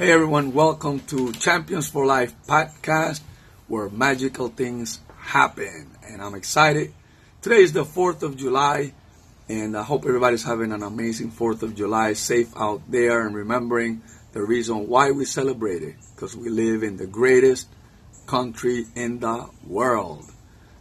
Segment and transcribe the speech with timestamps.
[0.00, 3.20] Hey everyone, welcome to Champions for Life podcast
[3.68, 5.90] where magical things happen.
[6.08, 6.94] And I'm excited.
[7.42, 8.94] Today is the 4th of July,
[9.46, 14.00] and I hope everybody's having an amazing 4th of July, safe out there, and remembering
[14.32, 17.68] the reason why we celebrate it because we live in the greatest
[18.26, 20.24] country in the world.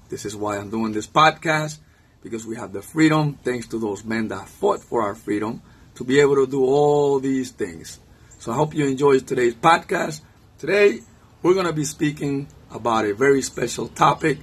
[0.08, 1.80] This is why I'm doing this podcast
[2.24, 5.62] because we have the freedom, thanks to those men that fought for our freedom,
[5.96, 8.00] to be able to do all these things.
[8.40, 10.22] So I hope you enjoy today's podcast.
[10.60, 11.02] Today,
[11.44, 14.38] we're going to be speaking about a very special topic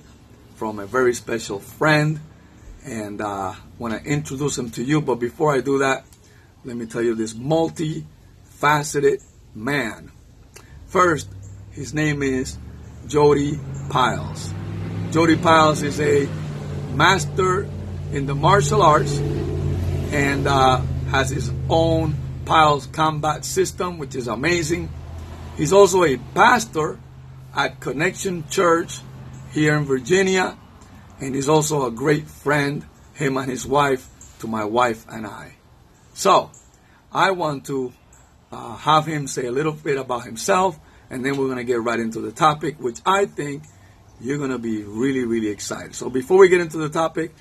[0.56, 2.20] from a very special friend,
[2.84, 5.00] and uh, I want to introduce him to you.
[5.00, 6.04] But before I do that,
[6.62, 9.22] let me tell you this multi-faceted
[9.54, 10.12] man.
[10.88, 11.30] First,
[11.70, 12.58] his name is
[13.06, 14.52] Jody Piles.
[15.10, 16.28] Jody Piles is a
[16.92, 17.66] master
[18.12, 19.16] in the martial arts
[20.12, 22.14] and uh, has his own
[22.46, 24.88] Piles combat system, which is amazing.
[25.56, 26.98] He's also a pastor
[27.54, 29.00] at Connection Church
[29.52, 30.56] here in Virginia,
[31.20, 35.56] and he's also a great friend, him and his wife, to my wife and I.
[36.14, 36.50] So,
[37.12, 37.92] I want to
[38.52, 40.78] uh, have him say a little bit about himself,
[41.10, 43.64] and then we're going to get right into the topic, which I think
[44.20, 45.94] you're going to be really, really excited.
[45.94, 47.34] So, before we get into the topic,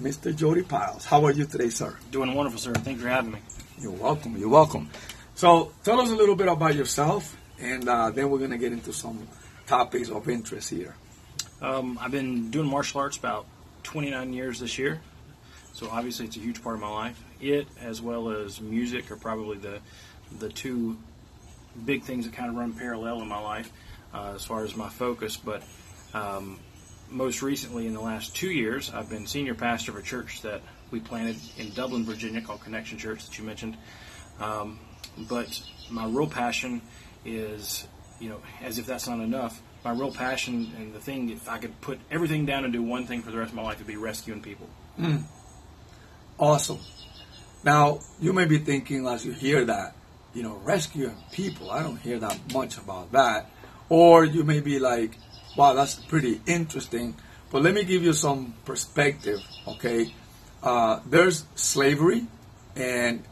[0.00, 0.34] Mr.
[0.34, 1.96] Jody Piles, how are you today, sir?
[2.10, 2.72] Doing wonderful, sir.
[2.72, 3.40] Thank you for having me.
[3.80, 4.36] You're welcome.
[4.36, 4.90] You're welcome.
[5.36, 8.72] So, tell us a little bit about yourself, and uh, then we're going to get
[8.72, 9.28] into some
[9.68, 10.96] topics of interest here.
[11.62, 13.46] Um, I've been doing martial arts about
[13.84, 15.00] 29 years this year,
[15.74, 17.22] so obviously it's a huge part of my life.
[17.40, 19.78] It, as well as music, are probably the
[20.40, 20.98] the two
[21.84, 23.70] big things that kind of run parallel in my life
[24.12, 25.36] uh, as far as my focus.
[25.36, 25.62] But
[26.14, 26.58] um,
[27.10, 30.62] most recently, in the last two years, I've been senior pastor of a church that
[30.90, 33.76] we planted in Dublin, Virginia, called Connection Church that you mentioned.
[34.40, 34.78] Um,
[35.16, 36.82] but my real passion
[37.24, 37.86] is,
[38.20, 41.58] you know, as if that's not enough, my real passion and the thing, if I
[41.58, 43.86] could put everything down and do one thing for the rest of my life, would
[43.86, 44.68] be rescuing people.
[44.98, 45.24] Mm.
[46.38, 46.78] Awesome.
[47.64, 49.94] Now, you may be thinking as you hear that,
[50.34, 53.50] you know, rescuing people, I don't hear that much about that.
[53.88, 55.16] Or you may be like,
[55.56, 57.16] wow, that's pretty interesting.
[57.50, 60.12] But let me give you some perspective, okay?
[60.62, 62.26] Uh, there's slavery,
[62.76, 63.22] and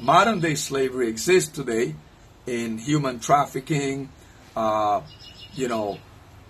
[0.00, 1.94] modern day slavery exists today
[2.46, 4.08] in human trafficking,
[4.56, 5.00] uh,
[5.54, 5.98] you know,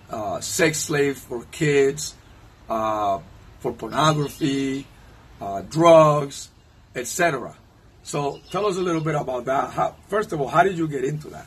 [0.09, 2.15] uh, sex slaves for kids,
[2.69, 3.19] uh,
[3.59, 4.87] for pornography,
[5.41, 6.49] uh, drugs,
[6.95, 7.55] etc.
[8.03, 9.71] So tell us a little bit about that.
[9.71, 11.45] How, first of all, how did you get into that?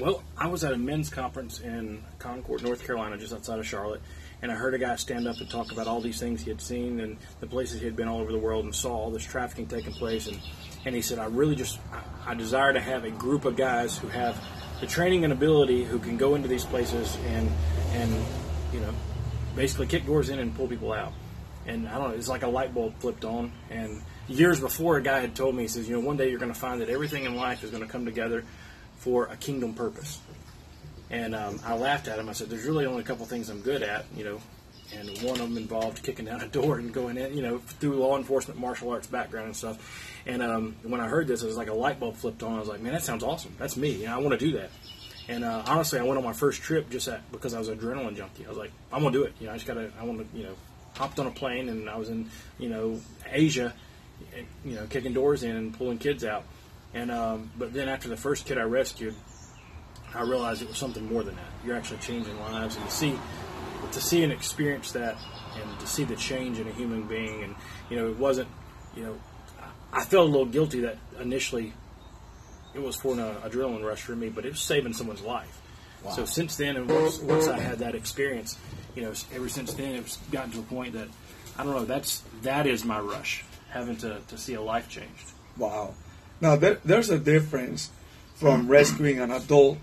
[0.00, 4.02] Well, I was at a men's conference in Concord, North Carolina, just outside of Charlotte,
[4.44, 6.60] and I heard a guy stand up and talk about all these things he had
[6.60, 9.24] seen and the places he had been all over the world and saw all this
[9.24, 10.26] trafficking taking place.
[10.26, 10.38] And,
[10.84, 11.78] and he said, I really just,
[12.26, 14.38] I, desire to have a group of guys who have
[14.82, 17.50] the training and ability who can go into these places and,
[17.92, 18.12] and
[18.70, 18.92] you know,
[19.56, 21.14] basically kick doors in and pull people out.
[21.64, 23.50] And I don't know, it's like a light bulb flipped on.
[23.70, 26.38] And years before, a guy had told me, he says, you know, one day you're
[26.38, 28.44] going to find that everything in life is going to come together
[28.98, 30.20] for a kingdom purpose.
[31.14, 32.28] And um, I laughed at him.
[32.28, 34.40] I said, "There's really only a couple things I'm good at, you know."
[34.96, 37.96] And one of them involved kicking down a door and going in, you know, through
[37.98, 39.78] law enforcement, martial arts background and stuff.
[40.26, 42.56] And um, when I heard this, it was like a light bulb flipped on.
[42.56, 43.54] I was like, "Man, that sounds awesome.
[43.58, 43.90] That's me.
[43.90, 44.70] You know, I want to do that."
[45.28, 47.78] And uh, honestly, I went on my first trip just at, because I was an
[47.78, 48.44] adrenaline junkie.
[48.44, 49.34] I was like, "I'm gonna do it.
[49.38, 49.92] You know, I just gotta.
[50.00, 50.54] I want to, you know."
[50.96, 53.74] Hopped on a plane and I was in, you know, Asia,
[54.64, 56.44] you know, kicking doors in and pulling kids out.
[56.94, 59.16] And um, but then after the first kid I rescued,
[60.14, 61.44] I realized it was something more than that.
[61.64, 63.18] You're actually changing lives, and to see
[63.92, 65.16] to see and experience that,
[65.60, 67.54] and to see the change in a human being, and
[67.90, 68.48] you know, it wasn't,
[68.96, 69.20] you know,
[69.92, 71.72] I felt a little guilty that initially
[72.74, 75.60] it was for an adrenaline rush for me, but it was saving someone's life.
[76.02, 76.10] Wow.
[76.12, 78.58] So since then, and once, once I had that experience,
[78.94, 81.08] you know, ever since then, it's gotten to a point that
[81.56, 81.84] I don't know.
[81.84, 85.32] That's that is my rush, having to to see a life changed.
[85.56, 85.94] Wow.
[86.40, 87.90] Now there, there's a difference
[88.34, 89.78] from rescuing an adult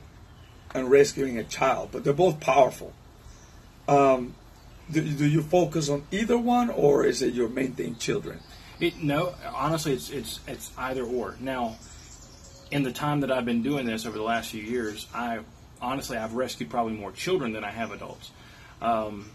[0.73, 2.93] and rescuing a child, but they're both powerful.
[3.87, 4.35] Um,
[4.89, 8.39] do, do, you focus on either one, or is it your main thing, children?
[8.79, 11.35] It, no, honestly, it's it's it's either or.
[11.39, 11.77] Now,
[12.71, 15.39] in the time that I've been doing this over the last few years, I
[15.81, 18.31] honestly I've rescued probably more children than I have adults.
[18.81, 19.29] Um,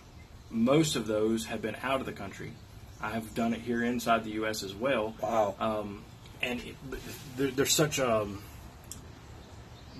[0.50, 2.52] most of those have been out of the country.
[3.00, 4.62] I've done it here inside the U.S.
[4.62, 5.14] as well.
[5.22, 5.54] Wow.
[5.60, 6.02] Um,
[6.42, 6.76] and it,
[7.36, 8.42] there, there's such a um,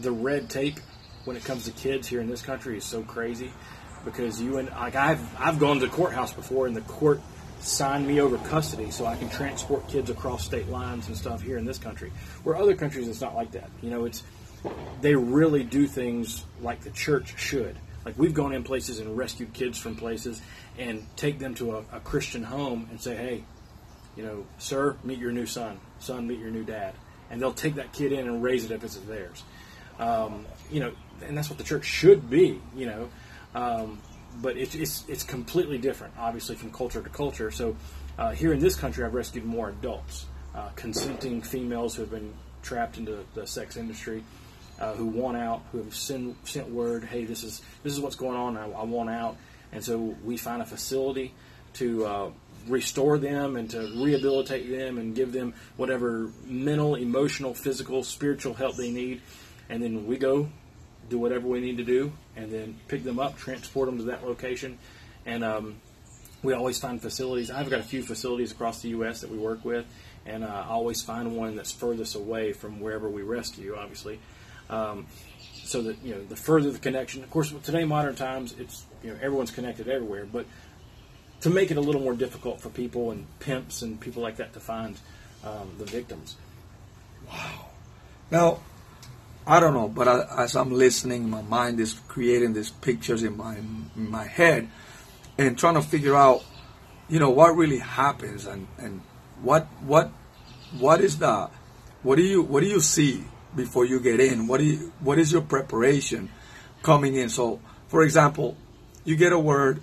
[0.01, 0.81] the red tape
[1.27, 3.51] when it comes to kids here in this country is so crazy
[4.05, 7.21] because you and like I've I've gone to the courthouse before and the court
[7.61, 11.59] signed me over custody so I can transport kids across state lines and stuff here
[11.59, 12.13] in this country.
[12.45, 13.69] Where other countries, it's not like that.
[13.83, 14.23] You know, it's
[15.01, 17.77] they really do things like the church should.
[18.05, 20.41] Like we've gone in places and rescued kids from places
[20.79, 23.45] and take them to a, a Christian home and say, hey,
[24.17, 25.81] you know, sir, meet your new son.
[25.99, 26.95] Son, meet your new dad.
[27.31, 29.43] And they'll take that kid in and raise it if it's theirs.
[29.99, 32.61] Um, you know, and that's what the church should be.
[32.75, 33.09] You know,
[33.55, 33.99] um,
[34.43, 37.51] but it's, it's it's completely different, obviously, from culture to culture.
[37.51, 37.77] So
[38.19, 42.33] uh, here in this country, I've rescued more adults, uh, consenting females who have been
[42.63, 44.25] trapped into the sex industry,
[44.81, 48.17] uh, who want out, who have sent, sent word, hey, this is this is what's
[48.17, 48.57] going on.
[48.57, 49.37] I, I want out,
[49.73, 51.33] and so we find a facility
[51.75, 52.31] to uh,
[52.67, 58.77] restore them and to rehabilitate them and give them whatever mental, emotional, physical, spiritual help
[58.77, 59.21] they need,
[59.69, 60.49] and then we go
[61.09, 64.27] do whatever we need to do, and then pick them up, transport them to that
[64.27, 64.79] location,
[65.25, 65.77] and um,
[66.43, 67.51] we always find facilities.
[67.51, 69.21] I've got a few facilities across the U.S.
[69.21, 69.87] that we work with,
[70.25, 74.21] and uh, I always find one that's furthest away from wherever we rescue, obviously.
[74.69, 75.07] Um,
[75.65, 77.25] so that you know, the further the connection.
[77.25, 80.25] Of course, today, modern times, it's you know everyone's connected everywhere.
[80.25, 80.47] But
[81.41, 84.53] to make it a little more difficult for people and pimps and people like that
[84.55, 84.99] to find
[85.45, 86.37] um, the victims.
[87.29, 87.67] Wow.
[88.31, 88.61] Now,
[89.47, 93.37] I don't know, but I, as I'm listening, my mind is creating these pictures in
[93.37, 94.69] my in my head,
[95.39, 96.45] and trying to figure out,
[97.09, 99.03] you know, what really happens and and
[99.43, 100.11] what what
[100.79, 101.49] what is the
[102.03, 104.49] what do you what do you see before you get in?
[104.49, 106.31] What do you what is your preparation
[106.83, 107.29] coming in?
[107.29, 108.57] So, for example,
[109.05, 109.81] you get a word.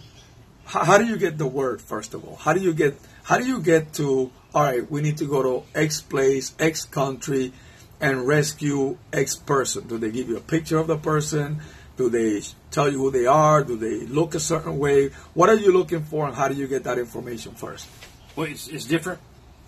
[0.66, 2.36] How, how do you get the word first of all?
[2.36, 4.92] How do you get how do you get to all right?
[4.92, 7.54] We need to go to X place, X country
[8.00, 9.88] and rescue X person?
[9.88, 11.62] Do they give you a picture of the person?
[11.96, 12.42] Do they
[12.72, 13.64] tell you who they are?
[13.64, 15.10] Do they look a certain way?
[15.34, 17.88] What are you looking for, and how do you get that information first?
[18.36, 19.20] Well, it's, it's different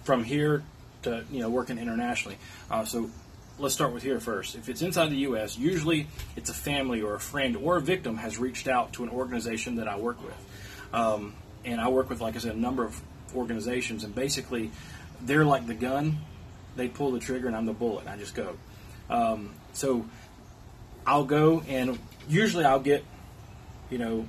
[0.03, 0.63] from here
[1.03, 2.37] to you know working internationally.
[2.69, 3.09] Uh, so
[3.59, 4.55] let's start with here first.
[4.55, 8.17] If it's inside the U.S., usually it's a family or a friend or a victim
[8.17, 12.21] has reached out to an organization that I work with, um, and I work with,
[12.21, 12.99] like I said, a number of
[13.35, 14.71] organizations, and basically
[15.21, 16.17] they're like the gun
[16.75, 18.07] they pull the trigger and I'm the bullet.
[18.07, 18.55] I just go.
[19.09, 20.05] Um, so
[21.05, 23.03] I'll go and usually I'll get,
[23.89, 24.25] you know,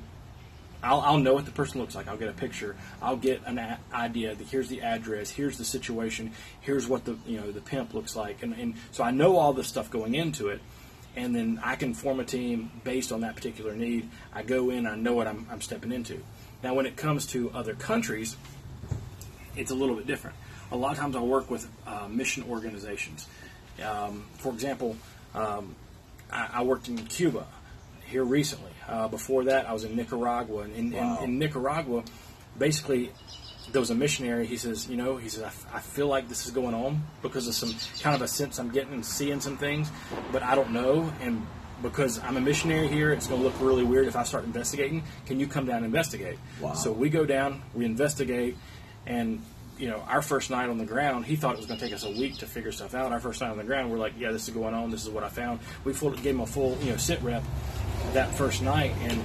[0.83, 2.07] I'll, I'll know what the person looks like.
[2.07, 2.77] I'll get a picture.
[3.01, 7.17] I'll get an a- idea that here's the address, here's the situation, here's what the
[7.27, 10.15] you know the pimp looks like, and, and so I know all this stuff going
[10.15, 10.61] into it,
[11.17, 14.09] and then I can form a team based on that particular need.
[14.33, 16.23] I go in, I know what I'm, I'm stepping into.
[16.63, 18.37] Now, when it comes to other countries,
[19.57, 20.37] it's a little bit different
[20.77, 23.27] a lot of times I work with uh, mission organizations.
[23.83, 24.97] Um, for example,
[25.35, 25.75] um,
[26.31, 27.47] I, I, worked in Cuba
[28.07, 28.71] here recently.
[28.89, 30.63] Uh, before that, I was in Nicaragua.
[30.63, 31.19] And in, wow.
[31.19, 32.05] in, in, Nicaragua,
[32.59, 33.13] basically,
[33.73, 34.47] there was a missionary.
[34.47, 37.55] He says, you know, he says, I feel like this is going on because of
[37.55, 39.91] some kind of a sense I'm getting and seeing some things,
[40.33, 41.13] but I don't know.
[41.21, 41.47] And
[41.83, 45.05] because I'm a missionary here, it's going to look really weird if I start investigating.
[45.27, 46.39] Can you come down and investigate?
[46.61, 46.75] Wow.
[46.75, 48.57] So we go down, we investigate,
[49.07, 49.43] and
[49.79, 51.95] you know, our first night on the ground, he thought it was going to take
[51.95, 53.13] us a week to figure stuff out.
[53.13, 54.91] Our first night on the ground, we're like, yeah, this is going on.
[54.91, 55.61] This is what I found.
[55.85, 57.43] We full, gave him a full, you know, sit rep
[58.13, 59.23] that first night, and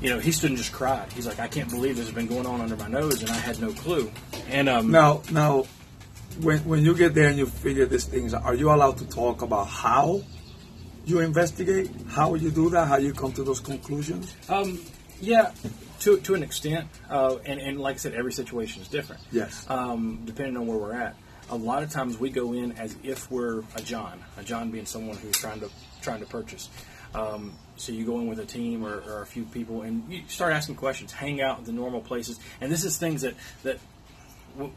[0.00, 1.12] you know, he stood and just cried.
[1.12, 3.36] He's like, I can't believe this has been going on under my nose, and I
[3.36, 4.10] had no clue.
[4.48, 5.64] And um, now, now,
[6.40, 9.42] when when you get there and you figure these things, are you allowed to talk
[9.42, 10.22] about how
[11.04, 14.34] you investigate, how you do that, how you come to those conclusions?
[14.48, 14.78] Um,
[15.20, 15.52] yeah,
[16.00, 19.22] to to an extent, uh, and and like I said, every situation is different.
[19.32, 19.68] Yes.
[19.68, 21.16] Um, depending on where we're at,
[21.50, 24.86] a lot of times we go in as if we're a John, a John being
[24.86, 25.70] someone who's trying to
[26.02, 26.68] trying to purchase.
[27.14, 30.22] Um, so you go in with a team or, or, a few people, and you
[30.28, 33.78] start asking questions, hang out at the normal places, and this is things that that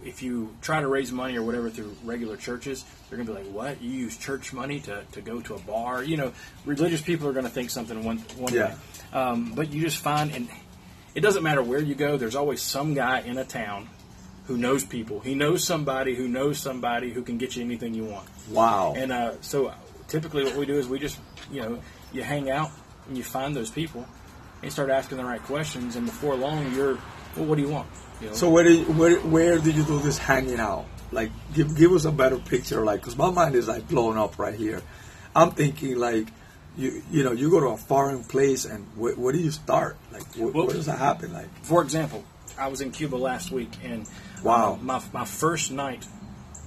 [0.03, 3.39] if you try to raise money or whatever through regular churches, they're going to be
[3.39, 3.81] like, "What?
[3.81, 6.33] You use church money to, to go to a bar?" You know,
[6.65, 8.67] religious people are going to think something one one yeah.
[8.67, 8.75] way.
[9.13, 10.47] Um, but you just find, and
[11.13, 12.17] it doesn't matter where you go.
[12.17, 13.89] There's always some guy in a town
[14.47, 15.19] who knows people.
[15.19, 18.27] He knows somebody who knows somebody who can get you anything you want.
[18.49, 18.93] Wow.
[18.95, 19.73] And uh, so
[20.07, 21.19] typically, what we do is we just
[21.51, 21.79] you know
[22.13, 22.71] you hang out
[23.07, 24.05] and you find those people
[24.61, 26.97] and start asking the right questions, and before long, you're
[27.35, 27.87] well, what do you want?
[28.19, 28.33] You know?
[28.33, 30.85] So where do you, where where do you do this hanging out?
[31.11, 34.39] Like, give give us a better picture, like, because my mind is like blown up
[34.39, 34.81] right here.
[35.35, 36.27] I'm thinking like
[36.77, 39.97] you you know you go to a foreign place and wh- where do you start?
[40.11, 41.33] Like wh- well, where does that happen?
[41.33, 42.23] Like for example,
[42.57, 44.07] I was in Cuba last week and
[44.43, 46.05] wow, uh, my my first night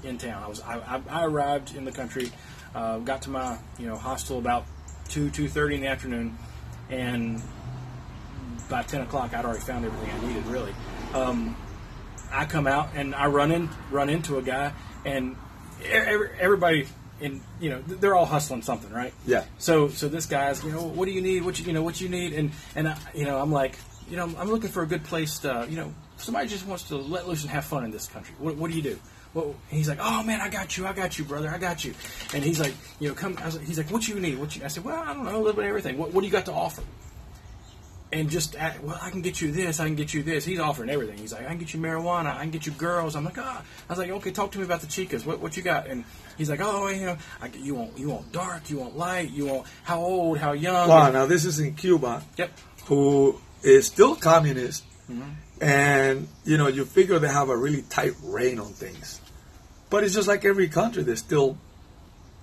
[0.03, 0.43] in town.
[0.43, 2.31] I was I, I arrived in the country,
[2.75, 4.67] uh, got to my you know hostel about
[5.09, 6.37] two two thirty in the afternoon,
[6.91, 7.43] and
[8.69, 10.75] by ten o'clock I'd already found everything I needed really.
[11.15, 11.57] Um,
[12.31, 14.73] I come out and I run in run into a guy,
[15.05, 15.37] and
[15.85, 16.87] every, everybody
[17.21, 19.13] and you know they're all hustling something, right?
[19.27, 19.45] Yeah.
[19.59, 21.45] So so this guy's you know what do you need?
[21.45, 22.33] What you you know what you need?
[22.33, 23.79] And and I, you know I'm like
[24.09, 26.97] you know I'm looking for a good place to you know somebody just wants to
[26.97, 28.35] let loose and have fun in this country.
[28.39, 28.99] What, what do you do?
[29.35, 31.93] Well, he's like, oh man, I got you, I got you, brother, I got you.
[32.33, 33.37] And he's like, you know, come.
[33.41, 34.39] I was like, he's like, what you need?
[34.39, 34.65] What you?
[34.65, 35.99] I said, well, I don't know, a little bit of everything.
[35.99, 36.83] What, what do you got to offer?
[38.15, 40.45] And just, at, well, I can get you this, I can get you this.
[40.45, 41.19] He's offering everything.
[41.19, 43.17] He's like, I can get you marijuana, I can get you girls.
[43.17, 43.61] I'm like, ah.
[43.61, 45.27] I was like, okay, talk to me about the chicas.
[45.27, 45.89] What, what you got?
[45.89, 46.05] And
[46.39, 49.47] he's like, oh, you know, I, you want, you want dark, you want light, you
[49.47, 50.89] want how old, how young.
[50.89, 52.23] Wow, now this is in Cuba.
[52.37, 52.53] Yep.
[52.85, 54.85] Who is still communist,
[55.61, 59.21] and you know you figure they have a really tight rein on things,
[59.91, 61.03] but it's just like every country.
[61.03, 61.57] There's still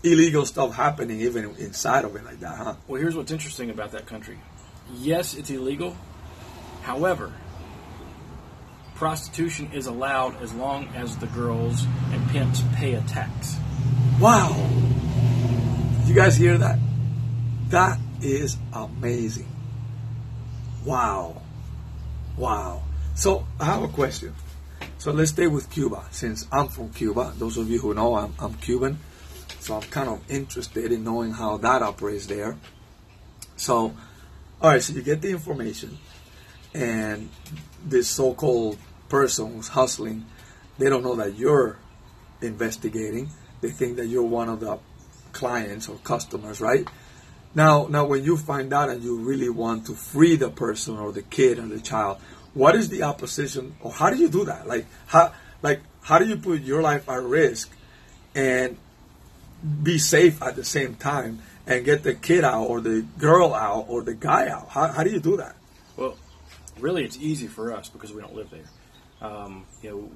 [0.03, 2.75] illegal stuff happening even inside of it like that, huh?
[2.87, 4.39] Well, here's what's interesting about that country.
[4.93, 5.95] Yes, it's illegal.
[6.81, 7.33] However,
[8.95, 13.57] prostitution is allowed as long as the girls and pimps pay a tax.
[14.19, 14.55] Wow!
[16.05, 16.77] You guys hear that?
[17.69, 19.47] That is amazing.
[20.85, 21.41] Wow.
[22.37, 22.83] Wow.
[23.15, 24.35] So I have a question.
[24.97, 27.33] So let's stay with Cuba, since I'm from Cuba.
[27.37, 28.99] Those of you who know, I'm, I'm Cuban.
[29.59, 32.57] So I'm kind of interested in knowing how that operates there.
[33.55, 33.93] So,
[34.61, 35.97] all right, so you get the information,
[36.73, 37.29] and
[37.83, 38.77] this so called
[39.09, 40.25] person who's hustling,
[40.77, 41.77] they don't know that you're
[42.41, 43.29] investigating.
[43.61, 44.77] They think that you're one of the
[45.31, 46.87] clients or customers, right?
[47.55, 51.11] Now, now, when you find out and you really want to free the person or
[51.11, 52.19] the kid or the child,
[52.53, 54.67] what is the opposition, or how do you do that?
[54.67, 57.71] Like how, like how do you put your life at risk
[58.35, 58.77] and
[59.83, 63.85] be safe at the same time and get the kid out or the girl out
[63.87, 64.69] or the guy out?
[64.69, 65.55] How, how do you do that?
[65.97, 66.17] Well,
[66.79, 69.29] really, it's easy for us because we don't live there.
[69.29, 70.11] Um, you know,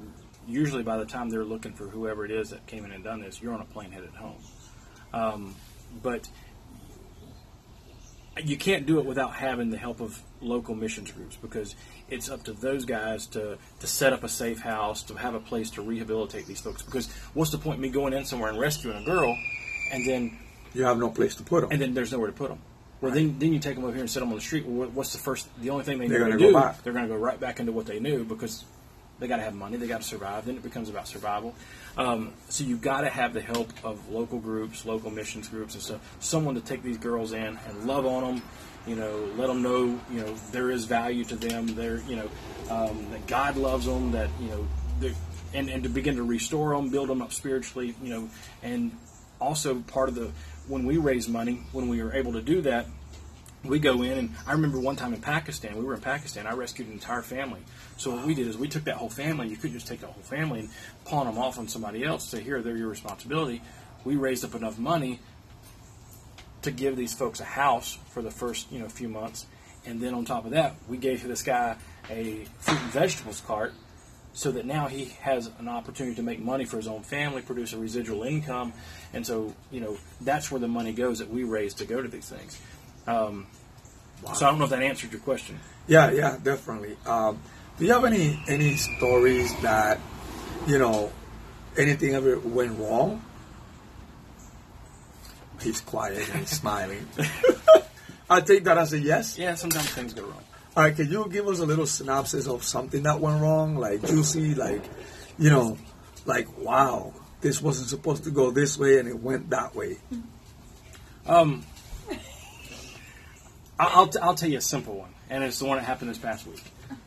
[0.47, 3.21] usually by the time they're looking for whoever it is that came in and done
[3.21, 4.37] this, you're on a plane headed home.
[5.13, 5.55] Um,
[6.01, 6.27] but
[8.43, 11.75] you can't do it without having the help of local missions groups because
[12.09, 15.39] it's up to those guys to, to set up a safe house, to have a
[15.39, 16.81] place to rehabilitate these folks.
[16.81, 19.37] Because what's the point of me going in somewhere and rescuing a girl,
[19.93, 20.37] and then
[20.75, 21.71] You have no place to put them.
[21.71, 22.59] and then there's nowhere to put them.
[23.01, 24.65] Well, then then you take them over here and set them on the street.
[24.65, 25.47] Well, what's the first?
[25.61, 26.83] The only thing they They're to gonna go do, back.
[26.83, 28.63] they're going to go right back into what they knew because
[29.19, 29.77] they got to have money.
[29.77, 30.45] They got to survive.
[30.45, 31.53] Then it becomes about survival.
[31.97, 35.83] Um, so you've got to have the help of local groups, local missions groups, and
[35.83, 36.15] stuff.
[36.19, 38.43] Someone to take these girls in and love on them.
[38.87, 41.67] You know, let them know you know there is value to them.
[41.75, 42.29] There, you know,
[42.69, 44.11] um, that God loves them.
[44.11, 45.11] That you know,
[45.53, 47.93] and and to begin to restore them, build them up spiritually.
[48.01, 48.29] You know,
[48.63, 48.91] and
[49.39, 50.31] also part of the
[50.67, 52.87] when we raise money, when we are able to do that,
[53.63, 56.53] we go in and I remember one time in Pakistan, we were in Pakistan, I
[56.53, 57.61] rescued an entire family.
[57.97, 60.09] So what we did is we took that whole family, you couldn't just take that
[60.09, 60.69] whole family and
[61.05, 63.61] pawn them off on somebody else, say here, they're your responsibility.
[64.03, 65.19] We raised up enough money
[66.61, 69.45] to give these folks a house for the first, you know, few months.
[69.85, 71.75] And then on top of that, we gave this guy
[72.09, 73.73] a fruit and vegetables cart
[74.33, 77.71] so that now he has an opportunity to make money for his own family, produce
[77.71, 78.73] a residual income,
[79.15, 82.07] and so you know that's where the money goes that we raise to go to
[82.07, 82.59] these things.
[83.07, 83.47] Um,
[84.35, 85.59] So I don't know if that answered your question.
[85.87, 86.97] Yeah, yeah, definitely.
[87.05, 87.39] Um,
[87.77, 89.99] do you have any any stories that
[90.67, 91.11] you know
[91.77, 93.21] anything ever went wrong?
[95.61, 97.07] He's quiet and smiling.
[98.29, 99.37] I take that as a yes.
[99.37, 100.43] Yeah, sometimes things go wrong.
[100.75, 104.05] All right, can you give us a little synopsis of something that went wrong, like
[104.05, 104.83] juicy, like
[105.37, 105.77] you know,
[106.25, 107.13] like wow,
[107.45, 109.97] this wasn't supposed to go this way and it went that way.
[111.27, 111.63] Um,
[113.79, 116.17] I'll, t- I'll tell you a simple one, and it's the one that happened this
[116.17, 116.63] past week.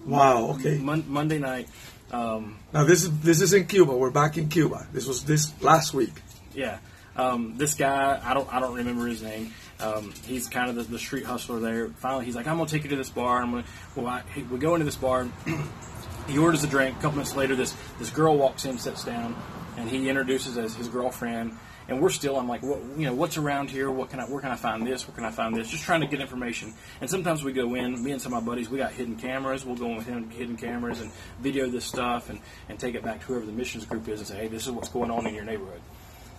[0.06, 0.50] Wow.
[0.50, 0.78] Okay.
[0.78, 1.66] Mon- Monday night,
[2.12, 3.96] um, Now this is this is in Cuba.
[3.96, 4.86] We're back in Cuba.
[4.92, 6.14] This was this last week.
[6.54, 6.78] yeah,
[7.16, 9.52] um, this guy I don't I don't remember his name.
[9.80, 11.88] Um, he's kind of the, the street hustler there.
[11.88, 13.42] Finally, he's like, I'm gonna take you to this bar.
[13.42, 13.64] I'm gonna,
[13.96, 15.26] well, I, we go into this bar.
[16.28, 16.96] he orders a drink.
[16.96, 19.34] A couple minutes later, this this girl walks in, sits down,
[19.78, 21.56] and he introduces as his girlfriend.
[21.88, 23.90] And we're still, I'm like, what, you know, what's around here?
[23.90, 25.08] What can I, where can I find this?
[25.08, 25.70] Where can I find this?
[25.70, 26.74] Just trying to get information.
[27.00, 29.64] And sometimes we go in, me and some of my buddies, we got hidden cameras.
[29.64, 33.02] We'll go in with him, hidden cameras, and video this stuff, and, and take it
[33.02, 35.26] back to whoever the missions group is, and say, hey, this is what's going on
[35.26, 35.80] in your neighborhood.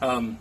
[0.01, 0.37] Um,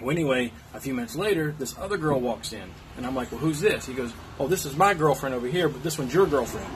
[0.00, 3.40] well, anyway, a few minutes later, this other girl walks in, and I'm like, "Well,
[3.40, 6.26] who's this?" He goes, "Oh, this is my girlfriend over here, but this one's your
[6.26, 6.70] girlfriend."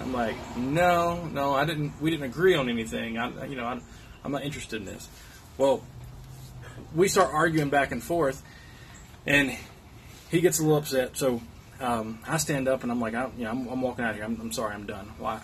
[0.00, 1.92] I'm like, "No, no, I didn't.
[2.00, 3.16] We didn't agree on anything.
[3.16, 3.82] I, you know, I'm,
[4.24, 5.08] I'm not interested in this."
[5.58, 5.82] Well,
[6.94, 8.42] we start arguing back and forth,
[9.26, 9.56] and
[10.30, 11.16] he gets a little upset.
[11.16, 11.40] So
[11.80, 14.16] um, I stand up and I'm like, I, you know, I'm, I'm walking out of
[14.16, 14.24] here.
[14.24, 15.12] I'm, I'm sorry, I'm done.
[15.18, 15.40] Well,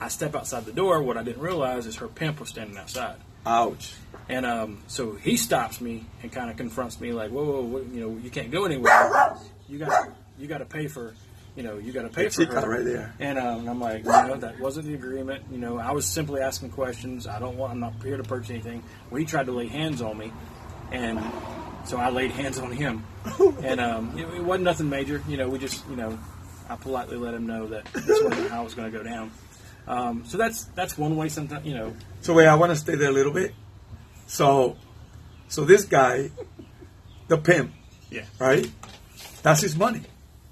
[0.00, 1.02] I, I step outside the door.
[1.02, 3.16] What I didn't realize is her pimp was standing outside.
[3.46, 3.94] Ouch.
[4.28, 7.86] And um, so he stops me and kind of confronts me like, "Whoa, whoa, whoa,
[7.92, 9.36] you know, you can't go anywhere.
[9.68, 11.14] You got, you got to pay for,
[11.56, 13.14] you know, you got to pay for her." right there.
[13.20, 15.44] And, um, and I'm like, no, that wasn't the agreement.
[15.50, 17.26] You know, I was simply asking questions.
[17.26, 17.72] I don't want.
[17.72, 18.82] I'm not here to purchase anything.
[19.10, 20.32] Well, he tried to lay hands on me,
[20.90, 21.20] and
[21.84, 23.04] so I laid hands on him.
[23.64, 25.22] And um, it, it wasn't nothing major.
[25.26, 26.18] You know, we just, you know,
[26.68, 29.30] I politely let him know that this wasn't how it was going to go down.
[29.86, 31.28] Um, so that's that's one way.
[31.28, 33.54] Sometimes, you know, So wait, I want to stay there a little bit.
[34.26, 34.76] So,
[35.48, 36.30] so this guy,
[37.28, 37.72] the pimp,
[38.10, 38.70] yeah, right?
[39.42, 40.02] That's his money.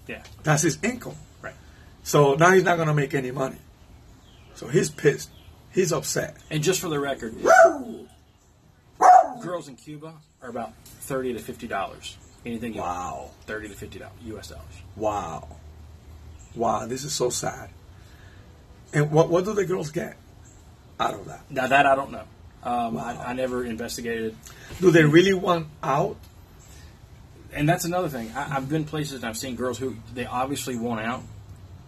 [0.06, 1.14] Yeah, That's his income.
[1.42, 1.54] right.
[2.02, 3.58] So now he's not gonna make any money.
[4.54, 5.30] So he's pissed.
[5.72, 6.36] He's upset.
[6.50, 7.34] And just for the record,
[9.42, 12.16] girls in Cuba are about thirty to fifty dollars.
[12.44, 13.30] Anything you want, Wow.
[13.46, 14.48] thirty to fifty dollars U.S.
[14.48, 14.64] dollars.
[14.96, 15.48] Wow.
[16.54, 16.86] Wow.
[16.86, 17.70] This is so sad.
[18.92, 20.16] And what what do the girls get
[21.00, 21.50] out of that?
[21.50, 22.24] Now that I don't know.
[22.64, 23.04] Um, Wow.
[23.24, 24.36] I, I never investigated,
[24.80, 26.16] Do they really want out?
[27.52, 28.32] And that's another thing.
[28.34, 31.22] I, I've been places and I've seen girls who they obviously want out,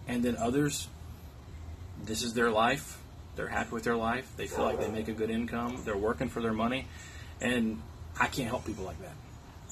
[0.07, 0.87] and then others,
[2.03, 2.99] this is their life.
[3.35, 4.31] They're happy with their life.
[4.37, 5.81] They feel like they make a good income.
[5.83, 6.87] They're working for their money,
[7.41, 7.81] and
[8.19, 9.13] I can't help people like that.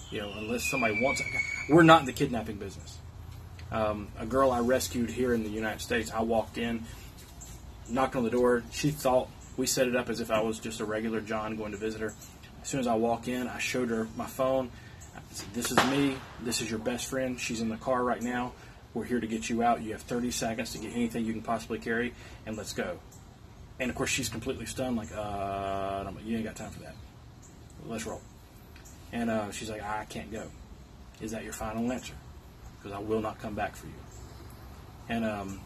[0.10, 1.22] You know, unless somebody wants.
[1.70, 2.98] We're not in the kidnapping business.
[3.72, 6.84] Um, a girl I rescued here in the United States, I walked in,
[7.90, 8.64] knocked on the door.
[8.72, 11.72] She thought we set it up as if I was just a regular John going
[11.72, 12.14] to visit her.
[12.62, 14.70] As soon as I walk in, I showed her my phone.
[15.54, 16.18] "This is me.
[16.42, 17.40] This is your best friend.
[17.40, 18.54] She's in the car right now.
[18.94, 19.82] We're here to get you out.
[19.82, 22.14] You have 30 seconds to get anything you can possibly carry,
[22.46, 23.00] and let's go."
[23.80, 26.96] And of course, she's completely stunned, like, "Uh," like, "You ain't got time for that.
[27.86, 28.22] Let's roll."
[29.12, 30.44] And uh, she's like, "I can't go.
[31.22, 32.16] Is that your final answer?
[32.78, 33.94] Because I will not come back for you."
[35.10, 35.60] And um,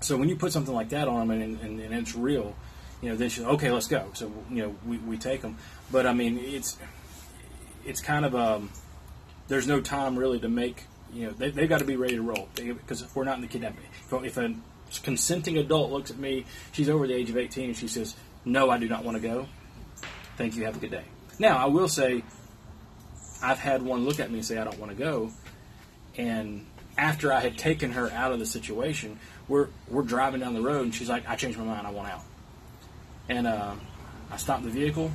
[0.00, 2.54] so when you put something like that on them and, and, and it's real,
[3.02, 4.10] you know, then she okay, let's go.
[4.14, 5.56] So you know, we, we take them.
[5.90, 6.78] But I mean, it's
[7.84, 8.70] it's kind of um,
[9.50, 10.84] there's no time really to make.
[11.12, 13.42] You know, they, they've got to be ready to roll because if we're not in
[13.42, 13.84] the kidnapping.
[14.10, 14.54] If, a
[15.02, 18.70] consenting adult looks at me, she's over the age of 18, and she says, "No,
[18.70, 19.46] I do not want to go."
[20.36, 20.64] Thank you.
[20.64, 21.04] Have a good day.
[21.38, 22.22] Now, I will say,
[23.42, 25.32] I've had one look at me and say, "I don't want to go,"
[26.16, 26.64] and
[26.96, 30.82] after I had taken her out of the situation, we're we're driving down the road,
[30.82, 31.86] and she's like, "I changed my mind.
[31.86, 32.22] I want out."
[33.28, 33.74] And uh,
[34.30, 35.10] I stopped the vehicle,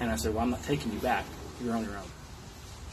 [0.00, 1.24] and I said, "Well, I'm not taking you back.
[1.64, 2.19] You're on your own."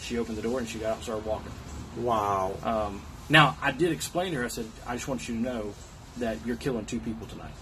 [0.01, 1.51] She opened the door and she got out and started walking.
[1.97, 2.55] Wow.
[2.63, 4.45] Um, now, I did explain to her.
[4.45, 5.73] I said, "I just want you to know
[6.17, 7.53] that you're killing two people tonight.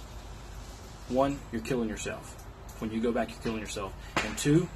[1.09, 2.43] One, you're killing yourself.
[2.79, 3.93] When you go back, you're killing yourself.
[4.17, 4.67] And two,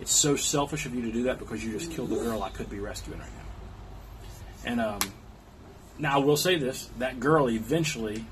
[0.00, 2.50] it's so selfish of you to do that because you just killed the girl I
[2.50, 5.00] could be rescuing right now." And um,
[5.98, 8.24] now I will say this: that girl eventually,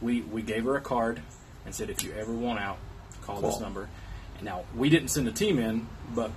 [0.00, 1.22] we we gave her a card
[1.64, 2.78] and said, if you ever want out,
[3.22, 3.88] call this number.
[4.36, 6.30] And now we didn't send a team in, but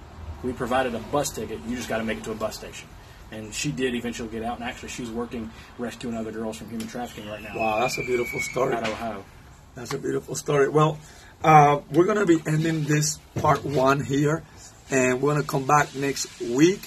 [0.44, 1.60] we provided a bus ticket.
[1.68, 2.88] You just got to make it to a bus station.
[3.32, 6.88] And she did eventually get out, and actually she's working rescuing other girls from human
[6.88, 8.76] trafficking right now Wow, that's a beautiful story.
[8.76, 9.26] out Ohio.
[9.76, 10.70] That's a beautiful story.
[10.70, 11.00] Well,
[11.44, 14.44] uh, we're going to be ending this part one here,
[14.92, 16.82] and we're going to come back next week.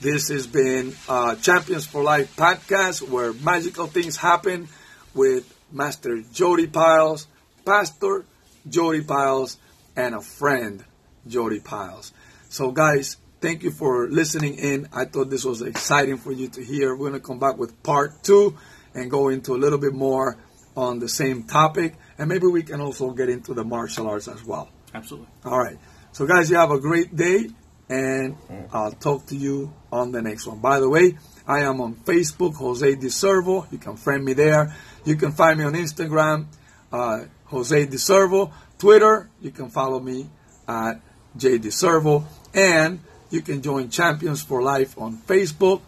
[0.00, 4.68] This has been uh, Champions for Life podcast, where magical things happen
[5.14, 7.26] with Master Jody Piles,
[7.64, 8.24] Pastor
[8.68, 9.58] Jody Piles,
[9.96, 10.84] and a friend,
[11.26, 12.12] Jody Piles.
[12.50, 14.88] So, guys, thank you for listening in.
[14.90, 16.96] I thought this was exciting for you to hear.
[16.96, 18.56] We're going to come back with part two
[18.94, 20.38] and go into a little bit more
[20.74, 21.94] on the same topic.
[22.16, 24.70] And maybe we can also get into the martial arts as well.
[24.94, 25.28] Absolutely.
[25.44, 25.76] All right.
[26.12, 27.50] So, guys, you have a great day,
[27.90, 28.36] and
[28.72, 30.58] I'll talk to you on the next one.
[30.60, 33.70] By the way, I am on Facebook, Jose DeServo.
[33.70, 34.74] You can friend me there.
[35.04, 36.46] You can find me on Instagram,
[36.90, 38.52] uh, Jose DeServo.
[38.78, 40.30] Twitter, you can follow me
[40.66, 41.02] at
[41.36, 42.24] J DeServo.
[42.54, 45.82] And you can join Champions for Life on Facebook.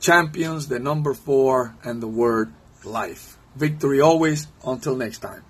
[0.00, 2.52] Champions, the number four, and the word
[2.84, 3.36] life.
[3.54, 4.48] Victory always.
[4.64, 5.44] Until next time.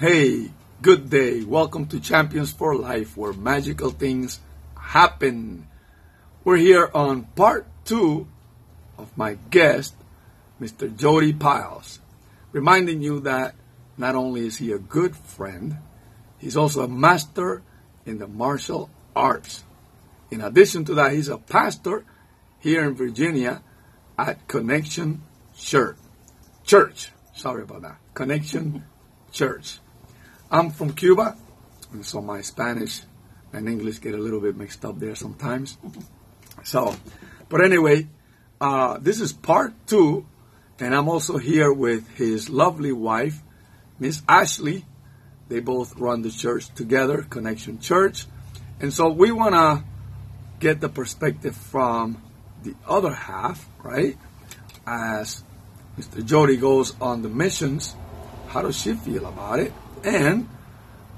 [0.00, 0.50] Hey,
[0.82, 1.44] good day.
[1.44, 4.40] Welcome to Champions for Life, where magical things
[4.76, 5.68] happen.
[6.42, 8.26] We're here on part two
[8.98, 9.94] of my guest,
[10.60, 10.94] Mr.
[10.94, 12.00] Jody Piles,
[12.52, 13.54] reminding you that
[13.96, 15.78] not only is he a good friend,
[16.44, 17.62] he's also a master
[18.04, 19.64] in the martial arts.
[20.30, 22.04] In addition to that, he's a pastor
[22.60, 23.62] here in Virginia
[24.18, 25.22] at Connection
[25.56, 25.96] Church.
[26.64, 27.10] Church.
[27.34, 27.96] Sorry about that.
[28.12, 28.84] Connection
[29.32, 29.78] Church.
[30.50, 31.36] I'm from Cuba,
[31.92, 33.00] and so my Spanish
[33.54, 35.78] and English get a little bit mixed up there sometimes.
[36.62, 36.94] So,
[37.48, 38.08] but anyway,
[38.60, 40.26] uh, this is part two,
[40.78, 43.40] And I'm also here with his lovely wife,
[43.98, 44.84] Miss Ashley.
[45.48, 48.26] They both run the church together, Connection Church.
[48.80, 49.84] And so we want to
[50.58, 52.22] get the perspective from
[52.62, 54.16] the other half, right?
[54.86, 55.42] As
[55.98, 56.24] Mr.
[56.24, 57.94] Jody goes on the missions,
[58.48, 59.72] how does she feel about it?
[60.02, 60.48] And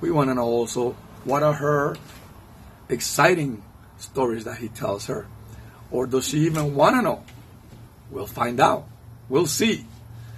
[0.00, 1.96] we want to know also what are her
[2.88, 3.62] exciting
[3.98, 5.26] stories that he tells her?
[5.90, 7.24] Or does she even want to know?
[8.10, 8.86] We'll find out.
[9.28, 9.86] We'll see.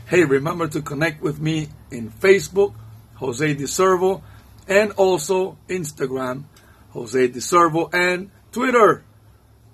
[0.06, 2.74] Hey, remember to connect with me in Facebook,
[3.18, 4.22] Jose DeServo,
[4.68, 6.44] and also Instagram,
[6.90, 9.04] Jose DeServo, and Twitter,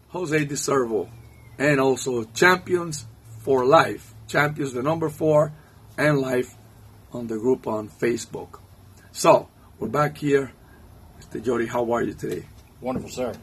[0.09, 1.09] Jose DeServo,
[1.59, 3.07] and also Champions
[3.41, 5.53] for Life, Champions the number four,
[5.99, 6.55] and Life
[7.13, 8.61] on the group on Facebook.
[9.13, 10.53] So, we're back here.
[11.21, 11.45] Mr.
[11.45, 12.45] Jody, how are you today?
[12.81, 13.35] Wonderful, sir.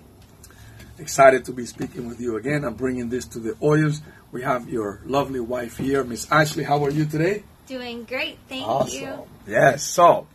[0.97, 2.63] Excited to be speaking with you again.
[2.63, 4.01] I'm bringing this to the audience.
[4.31, 6.63] We have your lovely wife here, Miss Ashley.
[6.63, 7.43] How are you today?
[7.67, 8.99] Doing great, thank awesome.
[9.01, 9.27] you.
[9.47, 9.83] Yes.
[9.83, 10.27] So,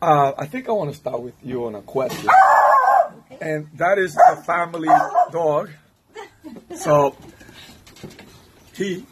[0.00, 2.28] uh, I think I want to start with you on a question,
[3.40, 4.88] and that is the family
[5.32, 5.70] dog.
[6.76, 7.14] So,
[8.74, 9.04] he,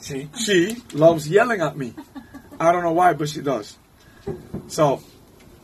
[0.00, 0.28] She.
[0.44, 1.94] she loves yelling at me.
[2.58, 3.76] I don't know why, but she does.
[4.68, 5.00] So,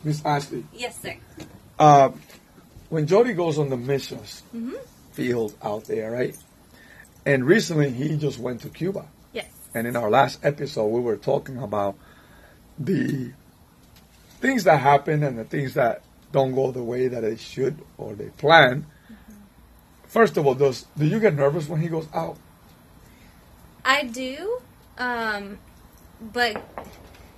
[0.04, 1.16] Miss Ashley, Yes, sir.
[1.78, 2.10] uh,
[2.88, 4.42] when Jody goes on the missions
[5.12, 6.36] field out there, right?
[7.26, 9.06] And recently he just went to Cuba.
[9.74, 11.96] And in our last episode, we were talking about
[12.78, 13.32] the
[14.40, 16.02] things that happen and the things that
[16.32, 18.86] don't go the way that they should or they plan.
[20.06, 22.36] First of all, does do you get nervous when he goes out?
[23.84, 24.60] I do,
[24.98, 25.58] um,
[26.20, 26.62] but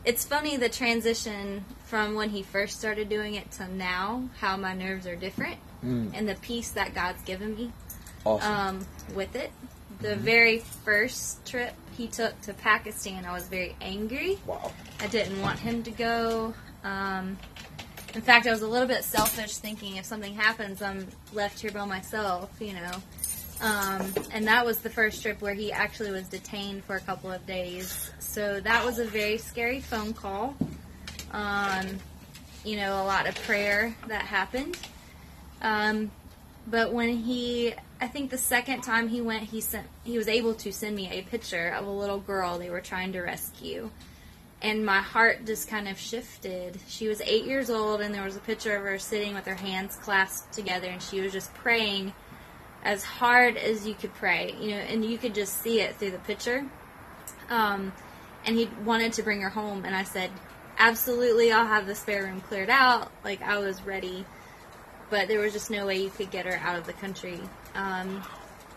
[0.04, 4.74] it's funny the transition from when he first started doing it to now, how my
[4.74, 6.10] nerves are different, Mm.
[6.14, 7.72] and the peace that God's given me
[8.24, 8.52] Awesome.
[8.52, 9.50] um, with it.
[10.00, 14.38] The very first trip he took to Pakistan, I was very angry.
[14.46, 14.72] wow.
[15.00, 16.54] I didn't want him to go.
[16.84, 17.36] Um,
[18.14, 21.70] in fact, I was a little bit selfish, thinking if something happens, I'm left here
[21.70, 22.92] by myself, you know.
[23.60, 27.30] Um, and that was the first trip where he actually was detained for a couple
[27.30, 28.10] of days.
[28.18, 30.56] So that was a very scary phone call.
[31.30, 31.98] Um,
[32.64, 34.78] you know, a lot of prayer that happened.
[35.62, 36.10] Um,
[36.66, 40.54] but when he, I think the second time he went, he sent, he was able
[40.54, 43.90] to send me a picture of a little girl they were trying to rescue
[44.62, 46.78] and my heart just kind of shifted.
[46.86, 49.54] She was eight years old, and there was a picture of her sitting with her
[49.54, 52.12] hands clasped together, and she was just praying
[52.82, 56.10] as hard as you could pray, you know, and you could just see it through
[56.10, 56.66] the picture.
[57.48, 57.92] Um,
[58.44, 60.30] and he wanted to bring her home, and I said,
[60.78, 64.26] "Absolutely, I'll have the spare room cleared out." Like I was ready,
[65.10, 67.40] but there was just no way you could get her out of the country.
[67.74, 68.22] Um,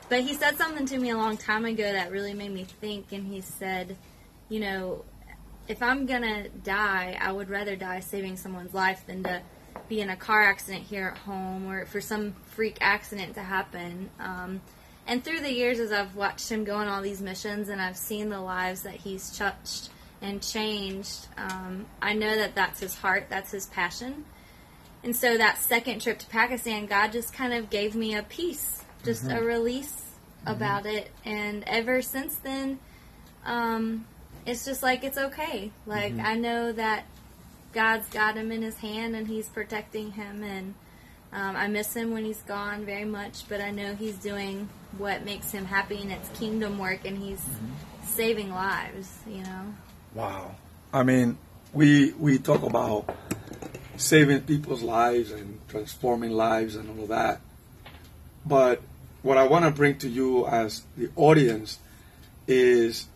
[0.10, 3.12] but he said something to me a long time ago that really made me think,
[3.12, 3.96] and he said,
[4.50, 5.06] "You know."
[5.68, 9.42] if I'm gonna die, I would rather die saving someone's life than to
[9.88, 14.10] be in a car accident here at home or for some freak accident to happen.
[14.20, 14.62] Um,
[15.08, 17.98] and through the years, as I've watched him go on all these missions and I've
[17.98, 19.90] seen the lives that he's touched
[20.22, 24.26] and changed, um, I know that that's his heart, that's his passion.
[25.04, 28.84] And so that second trip to Pakistan, God just kind of gave me a peace,
[29.04, 30.04] just a release
[30.46, 31.12] about it.
[31.26, 32.80] And ever since then,
[33.46, 34.06] um,
[34.46, 35.72] it's just like it's okay.
[35.86, 37.06] Like I know that
[37.74, 40.74] God's got him in His hand and He's protecting him, and
[41.32, 43.48] um, I miss him when he's gone very much.
[43.50, 47.44] But I know He's doing what makes him happy, and it's kingdom work, and He's
[48.06, 49.18] saving lives.
[49.28, 49.74] You know.
[50.14, 50.56] Wow.
[50.92, 51.38] I mean,
[51.74, 53.10] we we talk about
[53.98, 57.42] saving people's lives and transforming lives and all of that.
[58.46, 58.82] But
[59.22, 61.80] what I want to bring to you as the audience
[62.48, 63.08] is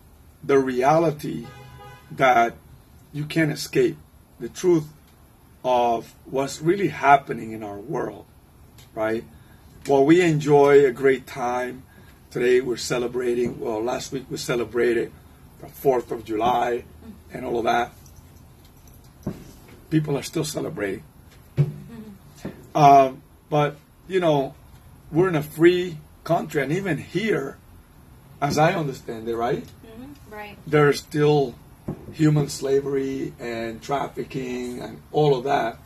[0.43, 1.47] the reality
[2.11, 2.55] that
[3.11, 3.97] you can't escape
[4.39, 4.87] the truth
[5.63, 8.25] of what's really happening in our world,
[8.93, 9.23] right?
[9.85, 11.83] While we enjoy a great time,
[12.29, 15.11] today we're celebrating, well, last week we celebrated
[15.59, 16.85] the 4th of July
[17.33, 17.91] and all of that.
[19.89, 21.04] People are still celebrating.
[22.76, 24.54] Um, but, you know,
[25.12, 27.58] we're in a free country, and even here,
[28.41, 29.65] as I understand it, right?
[30.30, 30.58] Right.
[30.67, 31.56] there's still
[32.12, 35.80] human slavery and trafficking and all of that.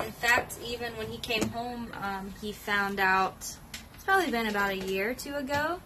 [0.00, 3.36] In fact, even when he came home, um, he found out.
[3.94, 5.80] It's probably been about a year or two ago.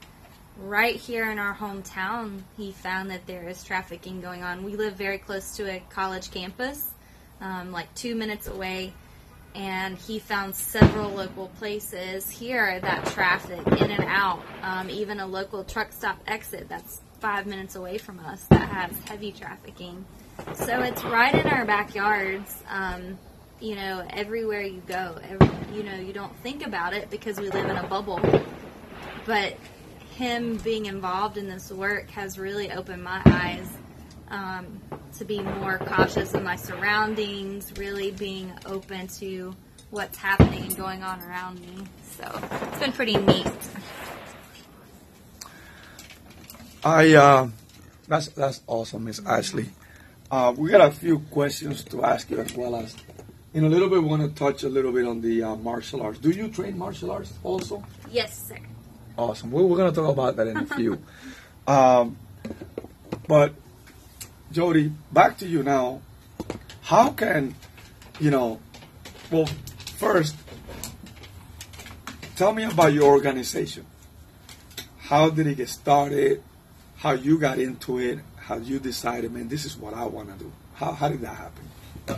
[0.59, 4.65] Right here in our hometown, he found that there is trafficking going on.
[4.65, 6.91] We live very close to a college campus,
[7.41, 8.93] um, like two minutes away,
[9.55, 14.43] and he found several local places here that traffic in and out.
[14.63, 18.99] Um, even a local truck stop exit that's five minutes away from us that has
[19.09, 20.05] heavy trafficking.
[20.55, 22.63] So it's right in our backyards.
[22.69, 23.19] Um,
[23.61, 27.49] you know, everywhere you go, every, you know, you don't think about it because we
[27.49, 28.21] live in a bubble.
[29.25, 29.57] But
[30.15, 33.69] him being involved in this work has really opened my eyes
[34.31, 34.81] um,
[35.19, 39.55] to be more cautious of my surroundings, really being open to
[39.91, 41.85] what's happening and going on around me.
[42.19, 43.47] So it's been pretty neat.
[46.85, 47.49] I uh,
[48.07, 49.67] that's that's awesome, Miss Ashley.
[50.31, 52.95] Uh, we got a few questions to ask you as well as
[53.55, 54.03] in a little bit.
[54.03, 56.19] We want to touch a little bit on the uh, martial arts.
[56.19, 57.83] Do you train martial arts also?
[58.11, 58.59] Yes, sir.
[59.17, 59.51] Awesome.
[59.51, 60.99] We're, we're going to talk about that in a few.
[61.67, 62.17] um,
[63.27, 63.55] but
[64.57, 66.01] Jody, back to you now.
[66.81, 67.55] How can
[68.19, 68.59] you know?
[69.31, 69.45] Well,
[69.97, 70.35] first,
[72.37, 73.85] tell me about your organization.
[74.97, 76.43] How did it get started?
[76.97, 78.21] How you got into it?
[78.37, 80.51] How you decided, man, this is what I want to do.
[80.73, 81.69] How, how did that happen?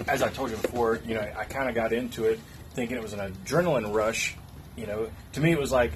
[0.07, 2.38] As I told you before, you know, I kind of got into it
[2.74, 4.37] thinking it was an adrenaline rush.
[4.77, 5.90] You know, to me, it was like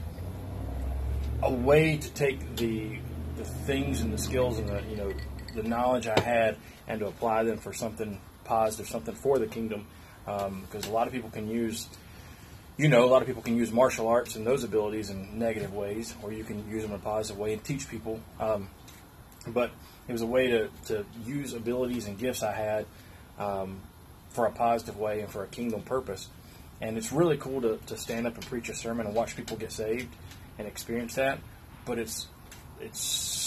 [1.40, 2.98] a way to take the
[3.36, 5.12] the things and the skills and the you know
[5.54, 9.86] the knowledge I had and to apply them for something positive, something for the kingdom.
[10.24, 11.88] Because um, a lot of people can use,
[12.76, 15.74] you know, a lot of people can use martial arts and those abilities in negative
[15.74, 18.20] ways, or you can use them in a positive way and teach people.
[18.38, 18.68] Um,
[19.46, 19.70] but
[20.08, 22.86] it was a way to, to use abilities and gifts I had
[23.38, 23.80] um,
[24.30, 26.28] for a positive way and for a kingdom purpose.
[26.80, 29.56] And it's really cool to, to stand up and preach a sermon and watch people
[29.56, 30.14] get saved
[30.58, 31.38] and experience that.
[31.84, 32.26] But it's
[32.80, 32.98] it's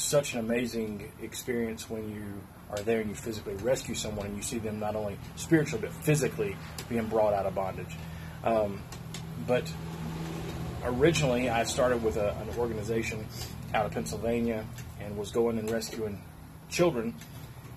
[0.06, 2.24] such an amazing experience when you
[2.70, 5.94] are there and you physically rescue someone and you see them not only spiritually but
[6.04, 6.56] physically
[6.90, 7.96] being brought out of bondage.
[8.44, 8.82] Um,
[9.48, 9.72] but
[10.84, 13.26] originally, I started with a, an organization
[13.74, 14.66] out of Pennsylvania
[15.00, 16.22] and was going and rescuing
[16.70, 17.16] children,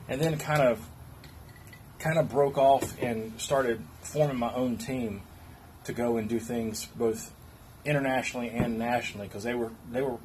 [0.09, 0.81] and then kind of
[1.99, 5.23] kind of broke off and started forming my own team
[5.85, 7.33] to go and do things both
[7.85, 10.19] internationally and nationally because they were they were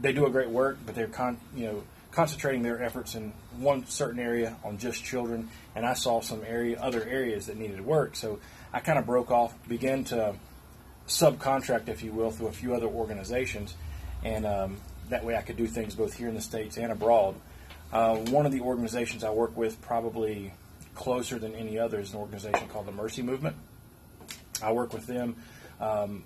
[0.00, 3.86] they do a great work, but they're con, you know concentrating their efforts in one
[3.86, 8.16] certain area on just children, and I saw some area other areas that needed work.
[8.16, 8.40] So
[8.72, 10.34] I kind of broke off, began to
[11.06, 13.74] subcontract, if you will, through a few other organizations,
[14.24, 14.76] and um,
[15.10, 17.34] that way I could do things both here in the states and abroad.
[17.92, 20.52] Uh, one of the organizations I work with, probably
[20.94, 23.56] closer than any other, is an organization called the Mercy Movement.
[24.62, 25.36] I work with them.
[25.80, 26.24] Um,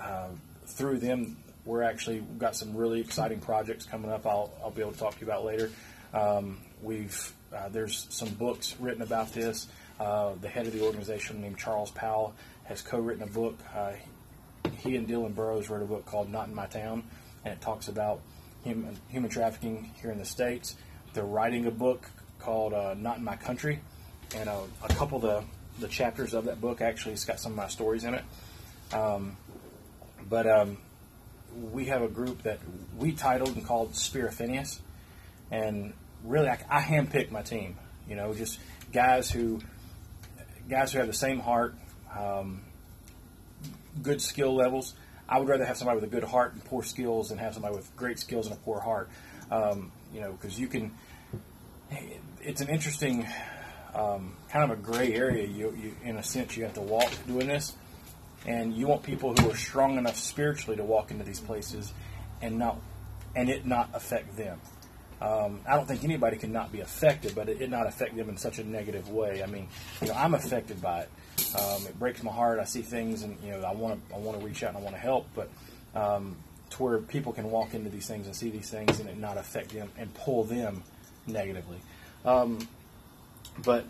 [0.00, 0.28] uh,
[0.66, 4.26] through them, we're actually got some really exciting projects coming up.
[4.26, 5.70] I'll, I'll be able to talk to you about later.
[6.12, 9.66] Um, we've uh, there's some books written about this.
[9.98, 13.58] Uh, the head of the organization, named Charles Powell, has co-written a book.
[13.74, 13.92] Uh,
[14.78, 17.04] he and Dillon Burroughs wrote a book called "Not in My Town,"
[17.44, 18.20] and it talks about
[18.64, 20.76] human human trafficking here in the states.
[21.12, 23.80] They're writing a book called uh, "Not in My Country,"
[24.34, 25.44] and uh, a couple of the
[25.80, 28.24] the chapters of that book actually has got some of my stories in it.
[28.92, 29.36] Um,
[30.28, 30.78] but um,
[31.72, 32.60] we have a group that
[32.96, 34.80] we titled and called Spear of Phineas,
[35.50, 35.92] and
[36.24, 37.76] really I, I handpicked my team.
[38.08, 38.58] You know, just
[38.92, 39.60] guys who
[40.68, 41.74] guys who have the same heart,
[42.16, 42.62] um,
[44.02, 44.94] good skill levels.
[45.28, 47.76] I would rather have somebody with a good heart and poor skills than have somebody
[47.76, 49.10] with great skills and a poor heart.
[49.50, 50.92] Um, you know, because you can.
[52.42, 53.26] It's an interesting,
[53.94, 55.46] um, kind of a gray area.
[55.46, 57.74] You, you, in a sense, you have to walk doing this
[58.46, 61.92] and you want people who are strong enough spiritually to walk into these places
[62.40, 62.78] and not
[63.34, 64.60] and it not affect them.
[65.20, 68.30] Um, I don't think anybody can not be affected, but it, it, not affect them
[68.30, 69.42] in such a negative way.
[69.42, 69.68] I mean,
[70.00, 71.10] you know, I'm affected by it.
[71.54, 72.58] Um, it breaks my heart.
[72.58, 74.78] I see things, and you know, I want to I want to reach out and
[74.78, 75.50] I want to help, but
[75.94, 76.36] um,
[76.70, 79.36] to where people can walk into these things and see these things and it not
[79.36, 80.82] affect them and pull them
[81.26, 81.78] negatively.
[82.24, 82.66] Um,
[83.62, 83.84] but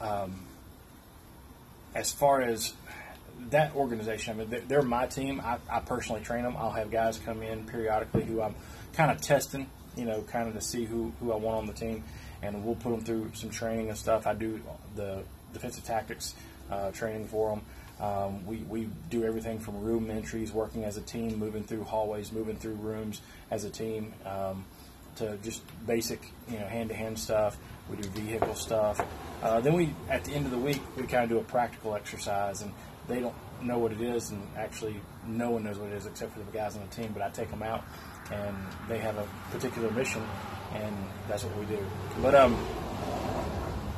[0.00, 0.46] um,
[1.94, 2.74] as far as
[3.50, 5.40] that organization, I mean, they're, my team.
[5.40, 6.56] I, I, personally train them.
[6.56, 8.54] I'll have guys come in periodically who I'm
[8.92, 11.72] kind of testing, you know, kind of to see who, who I want on the
[11.72, 12.04] team,
[12.42, 14.26] and we'll put them through some training and stuff.
[14.26, 14.60] I do
[14.96, 15.22] the
[15.52, 16.34] defensive tactics
[16.70, 17.62] uh, training for them.
[18.00, 22.30] Um, we, we do everything from room entries, working as a team, moving through hallways,
[22.30, 24.64] moving through rooms as a team, um,
[25.16, 27.56] to just basic, you know, hand-to-hand stuff.
[27.90, 29.00] We do vehicle stuff.
[29.42, 31.96] Uh, then we, at the end of the week, we kind of do a practical
[31.96, 32.72] exercise, and
[33.08, 36.32] they don't know what it is, and actually no one knows what it is except
[36.32, 37.10] for the guys on the team.
[37.12, 37.84] But I take them out,
[38.30, 38.56] and
[38.88, 40.22] they have a particular mission,
[40.74, 40.96] and
[41.28, 41.84] that's what we do.
[42.22, 42.56] But um,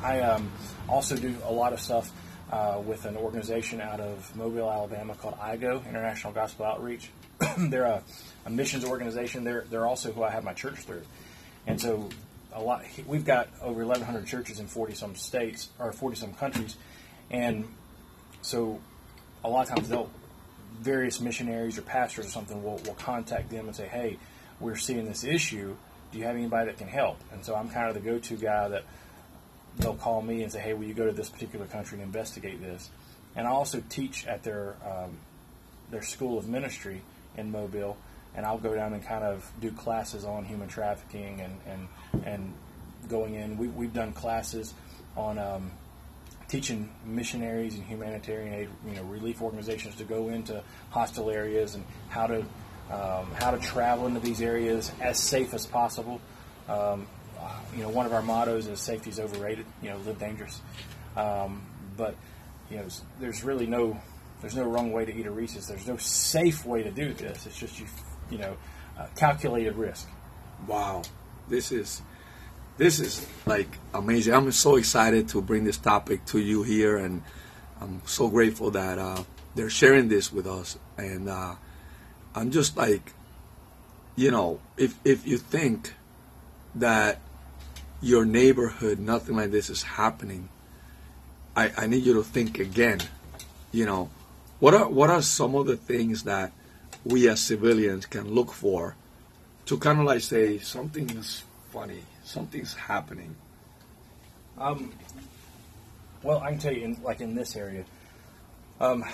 [0.03, 0.51] I um,
[0.89, 2.11] also do a lot of stuff
[2.51, 7.11] uh, with an organization out of Mobile, Alabama called IGO, International Gospel Outreach.
[7.59, 8.03] they're a,
[8.47, 9.45] a, missions organization.
[9.45, 11.03] They're they're also who I have my church through,
[11.67, 12.09] and so
[12.53, 12.85] a lot.
[13.07, 16.77] We've got over 1,100 churches in 40 some states or 40 some countries,
[17.31, 17.69] and
[18.43, 18.81] so
[19.45, 20.11] a lot of times they'll
[20.81, 24.19] various missionaries or pastors or something will, will contact them and say, hey,
[24.61, 25.77] we're seeing this issue.
[26.11, 27.19] Do you have anybody that can help?
[27.33, 28.85] And so I'm kind of the go-to guy that
[29.77, 32.61] they'll call me and say, hey, will you go to this particular country and investigate
[32.61, 32.91] this?
[33.37, 35.19] And I also teach at their um,
[35.91, 37.03] their school of ministry
[37.37, 37.97] in Mobile,
[38.35, 42.55] and I'll go down and kind of do classes on human trafficking and and, and
[43.09, 43.57] going in.
[43.57, 44.75] We, we've done classes
[45.17, 45.71] on um,
[46.51, 51.85] teaching missionaries and humanitarian aid, you know, relief organizations to go into hostile areas and
[52.09, 52.41] how to
[52.91, 56.21] um, how to travel into these areas as safe as possible.
[56.69, 57.07] Um,
[57.77, 60.61] you know, one of our mottos is "safety is overrated." You know, live dangerous.
[61.17, 61.63] Um,
[61.97, 62.17] but
[62.69, 62.87] you know,
[63.21, 64.01] there's really no
[64.41, 65.69] there's no wrong way to eat a Reese's.
[65.69, 67.47] There's no safe way to do this.
[67.47, 67.87] It's just you
[68.31, 68.57] you know,
[68.99, 70.09] uh, calculated risk.
[70.67, 71.03] Wow,
[71.49, 72.03] this is
[72.81, 74.33] this is like amazing.
[74.33, 77.23] I'm so excited to bring this topic to you here, and
[77.79, 79.23] I'm so grateful that uh,
[79.55, 80.79] they're sharing this with us.
[80.97, 81.57] And uh,
[82.35, 83.13] I'm just like,
[84.17, 85.93] you know, if if you think
[86.75, 87.21] that
[88.01, 90.49] your neighborhood, nothing like this is happening,
[91.55, 93.01] I, I need you to think again.
[93.73, 94.09] You know,
[94.59, 96.53] what are what are some of the things that
[97.05, 98.97] we as civilians can look for
[99.67, 103.37] to kind of like say something is funny something's happening?
[104.59, 104.93] Um,
[106.23, 107.85] well, I can tell you, in, like in this area,
[108.81, 109.05] um,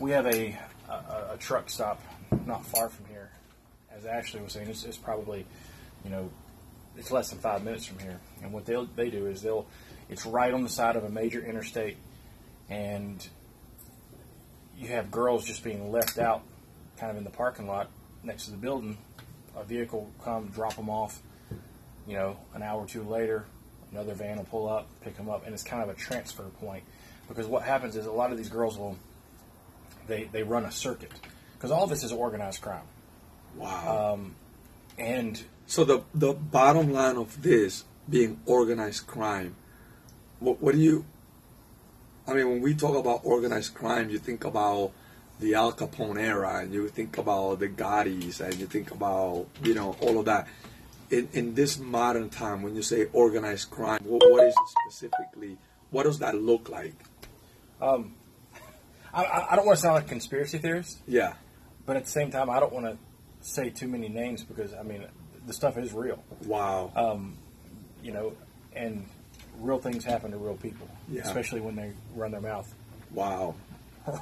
[0.00, 0.58] we have a,
[0.88, 0.94] a,
[1.32, 2.02] a truck stop
[2.46, 3.30] not far from here.
[3.94, 5.46] As Ashley was saying, it's, it's probably,
[6.04, 6.30] you know,
[6.96, 8.18] it's less than five minutes from here.
[8.42, 9.66] And what they'll they do is they'll,
[10.08, 11.96] it's right on the side of a major interstate,
[12.68, 13.26] and
[14.76, 16.42] you have girls just being left out,
[16.98, 17.90] kind of in the parking lot
[18.22, 18.96] next to the building.
[19.56, 21.20] A vehicle come drop them off
[22.06, 23.44] you know, an hour or two later,
[23.92, 26.84] another van will pull up, pick them up, and it's kind of a transfer point.
[27.28, 28.96] Because what happens is a lot of these girls will,
[30.06, 31.12] they, they run a circuit.
[31.54, 32.82] Because all this is organized crime.
[33.56, 34.14] Wow.
[34.14, 34.34] Um,
[34.98, 39.54] and so the the bottom line of this being organized crime,
[40.38, 41.04] what, what do you?
[42.26, 44.92] I mean, when we talk about organized crime, you think about
[45.38, 49.74] the Al Capone era, and you think about the Gottis, and you think about you
[49.74, 50.48] know all of that
[51.10, 55.58] in, in this modern time, when you say organized crime, what, what is it specifically?
[55.90, 56.94] What does that look like?
[57.80, 58.14] Um,
[59.14, 60.98] I, I don't want to sound like a conspiracy theorist.
[61.06, 61.34] Yeah.
[61.84, 62.96] But at the same time, I don't want to
[63.40, 65.06] say too many names because I mean
[65.46, 66.22] the stuff is real.
[66.44, 66.92] Wow.
[66.94, 67.36] Um,
[68.02, 68.32] you know,
[68.74, 69.06] and
[69.58, 71.22] real things happen to real people, yeah.
[71.22, 72.72] especially when they run their mouth.
[73.12, 73.54] Wow.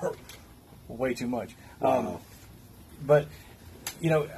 [0.88, 1.54] Way too much.
[1.80, 1.98] Wow.
[1.98, 2.18] Um,
[3.06, 3.28] but
[4.00, 4.28] you know,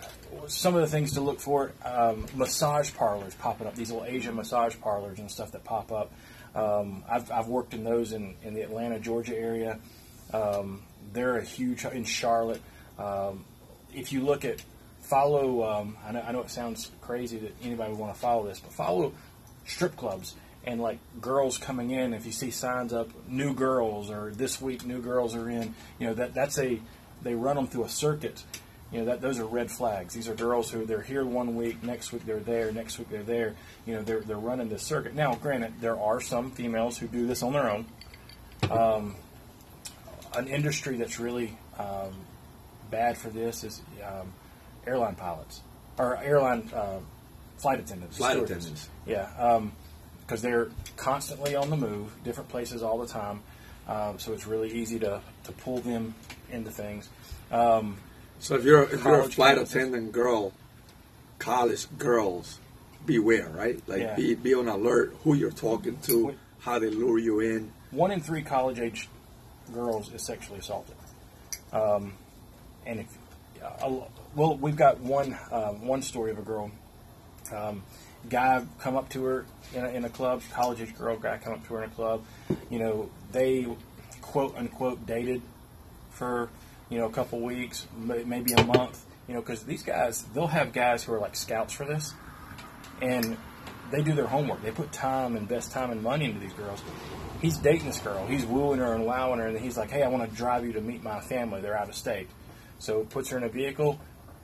[0.47, 4.37] some of the things to look for um, massage parlors popping up, these little Asian
[4.37, 6.13] massage parlors and stuff that pop up.
[6.55, 9.79] Um, I've, I've worked in those in, in the Atlanta, Georgia area.
[10.33, 12.63] Um, they're a huge in Charlotte.
[12.99, 13.45] Um,
[13.95, 14.63] if you look at
[15.01, 18.47] follow, um, I know, I know it sounds crazy that anybody would want to follow
[18.47, 19.13] this, but follow
[19.67, 22.15] strip clubs and like girls coming in.
[22.15, 26.09] If you see signs up, new girls or this week new girls are in, you
[26.09, 26.81] know that that's a
[27.23, 28.43] they run them through a circuit
[28.93, 30.15] you know that those are red flags.
[30.15, 33.23] These are girls who they're here one week, next week they're there, next week they're
[33.23, 33.55] there.
[33.87, 35.15] You know they're they're running this circuit.
[35.15, 37.87] Now, granted, there are some females who do this on their own.
[38.71, 39.17] Um,
[40.35, 42.13] an industry that's really um,
[42.91, 44.33] bad for this is um,
[44.87, 45.61] airline pilots
[45.99, 46.99] or airline uh,
[47.59, 48.17] flight attendants.
[48.17, 48.89] Flight attendants.
[49.07, 49.29] Yeah,
[50.27, 53.43] because um, they're constantly on the move, different places all the time.
[53.89, 56.15] Um, so it's really easy to, to pull them
[56.51, 57.09] into things.
[57.51, 57.97] Um,
[58.41, 60.53] so if you're if you're a flight attendant girl,
[61.39, 62.59] college girls,
[63.07, 63.81] beware, right?
[63.87, 64.17] Like yeah.
[64.17, 67.73] be be on alert who you're talking to, how they lure you in.
[67.91, 69.09] One in three college age
[69.73, 70.97] girls is sexually assaulted,
[71.73, 72.15] um,
[72.87, 73.19] and if
[73.63, 74.01] uh,
[74.35, 76.71] well, we've got one uh, one story of a girl.
[77.55, 77.83] Um,
[78.29, 81.55] guy come up to her in a, in a club, college age girl guy come
[81.55, 82.25] up to her in a club.
[82.71, 83.67] You know, they
[84.23, 85.43] quote unquote dated
[86.11, 86.49] for
[86.91, 90.73] you know, a couple weeks, maybe a month, you know, because these guys, they'll have
[90.73, 92.13] guys who are like scouts for this,
[93.01, 93.37] and
[93.91, 94.63] they do their homework.
[94.63, 96.83] They put time, and invest time and money into these girls.
[97.41, 98.27] He's dating this girl.
[98.27, 100.73] He's wooing her and wowing her, and he's like, "Hey, I want to drive you
[100.75, 101.61] to meet my family.
[101.61, 102.29] They're out of state."
[102.79, 104.01] So puts her in a vehicle,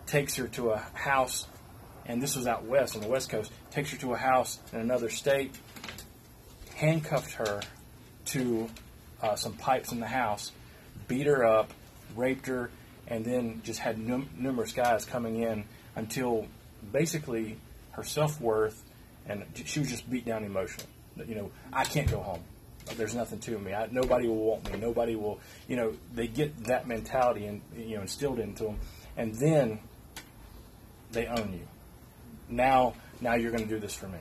[0.07, 1.47] takes her to a house,
[2.07, 3.53] and this was out west on the west coast.
[3.71, 5.55] Takes her to a house in another state,
[6.77, 7.61] handcuffed her
[8.27, 8.69] to
[9.23, 10.53] uh, some pipes in the house,
[11.09, 11.73] beat her up,
[12.17, 12.71] raped her,
[13.07, 15.65] and then just had num- numerous guys coming in
[15.95, 16.47] until
[16.93, 17.59] basically
[17.93, 18.83] her self worth
[19.29, 20.89] and she was just beat down emotionally.
[21.27, 22.43] You know, I can't go home.
[22.97, 23.75] There's nothing to me.
[23.75, 24.79] I, nobody will want me.
[24.79, 25.41] Nobody will.
[25.67, 28.79] You know, they get that mentality and you know instilled into them,
[29.17, 29.81] and then
[31.11, 31.67] they own you.
[32.49, 34.21] Now, now you're going to do this for me,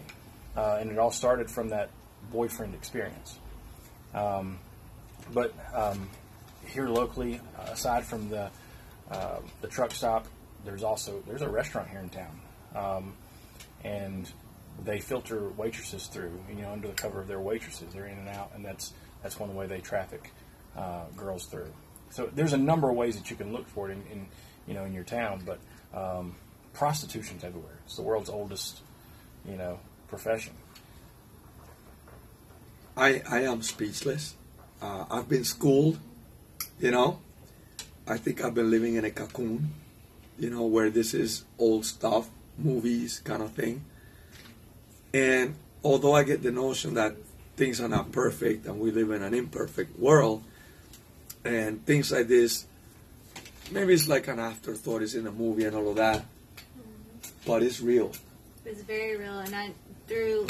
[0.58, 1.90] uh, and it all started from that
[2.32, 3.38] boyfriend experience.
[4.16, 4.58] Um,
[5.32, 6.10] but um,
[6.68, 8.50] here locally, aside from the
[9.12, 10.26] uh, the truck stop,
[10.64, 12.42] there's also there's a restaurant here in town,
[12.76, 13.14] um,
[13.84, 14.30] and
[14.84, 17.94] they filter waitresses through, you know, under the cover of their waitresses.
[17.94, 20.32] They're in and out, and that's that's one way they traffic
[20.76, 21.72] uh, girls through.
[22.10, 24.28] So there's a number of ways that you can look for it in, in
[24.68, 25.60] you know in your town, but
[25.98, 26.36] um,
[26.74, 27.80] prostitution's everywhere.
[27.86, 28.82] It's the world's oldest,
[29.48, 30.54] you know, profession.
[32.98, 34.36] I I am speechless.
[34.82, 36.00] Uh, I've been schooled,
[36.80, 37.20] you know.
[38.08, 39.74] I think I've been living in a cocoon,
[40.38, 43.84] you know, where this is old stuff, movies kind of thing.
[45.14, 47.16] And although I get the notion that
[47.56, 50.44] things are not perfect and we live in an imperfect world,
[51.46, 52.66] and things like this,
[53.72, 56.26] maybe it's like an afterthought, it's in a movie and all of that,
[57.46, 58.12] but it's real.
[58.66, 59.72] It's very real, and I
[60.08, 60.48] through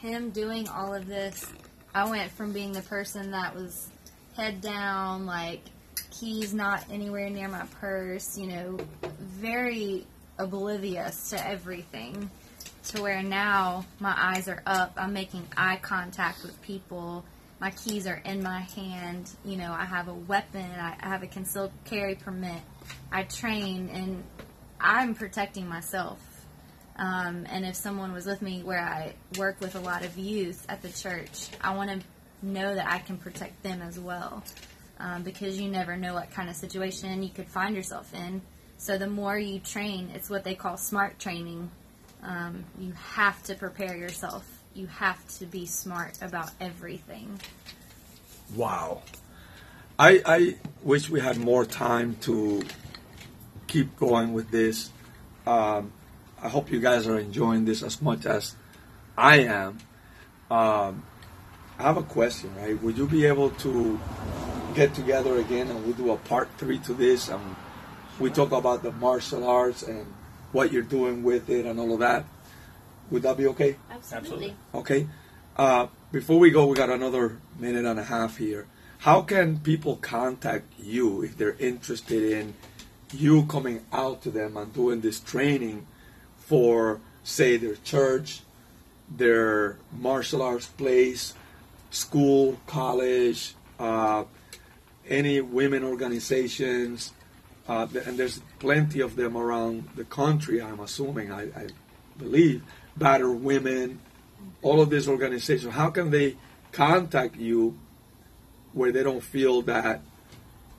[0.00, 1.46] him doing all of this,
[1.94, 3.88] I went from being the person that was
[4.36, 5.62] head down, like
[6.10, 8.78] keys not anywhere near my purse, you know,
[9.18, 10.06] very
[10.38, 12.30] oblivious to everything,
[12.84, 14.92] to where now my eyes are up.
[14.96, 17.24] I'm making eye contact with people.
[17.58, 19.30] My keys are in my hand.
[19.44, 20.70] You know, I have a weapon.
[20.78, 22.60] I have a concealed carry permit.
[23.10, 24.22] I train, and
[24.78, 26.20] I'm protecting myself.
[26.98, 30.64] Um, and if someone was with me where I work with a lot of youth
[30.68, 32.06] at the church, I want to
[32.42, 34.42] know that I can protect them as well.
[34.98, 38.40] Um, because you never know what kind of situation you could find yourself in.
[38.78, 41.70] So the more you train, it's what they call smart training.
[42.22, 44.46] Um, you have to prepare yourself.
[44.74, 47.40] You have to be smart about everything.
[48.54, 49.02] Wow.
[49.98, 52.62] I, I wish we had more time to
[53.66, 54.90] keep going with this.
[55.46, 55.92] Um,
[56.42, 58.54] I hope you guys are enjoying this as much as
[59.16, 59.78] I am.
[61.78, 62.80] I have a question, right?
[62.82, 64.00] Would you be able to
[64.74, 67.56] get together again and we do a part three to this and
[68.18, 70.06] we talk about the martial arts and
[70.52, 72.24] what you're doing with it and all of that?
[73.10, 73.76] Would that be okay?
[73.90, 74.56] Absolutely.
[74.74, 75.06] Okay.
[75.56, 78.66] Uh, before we go, we got another minute and a half here.
[78.98, 82.54] How can people contact you if they're interested in
[83.12, 85.86] you coming out to them and doing this training
[86.38, 88.40] for, say, their church,
[89.08, 91.34] their martial arts place,
[91.96, 94.24] school, college, uh,
[95.08, 97.12] any women organizations,
[97.68, 101.66] uh, and there's plenty of them around the country, I'm assuming, I, I
[102.18, 102.62] believe,
[102.96, 104.00] Batter Women,
[104.62, 106.36] all of these organizations, how can they
[106.72, 107.78] contact you
[108.72, 110.02] where they don't feel that